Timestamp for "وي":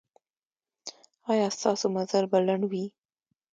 2.71-2.85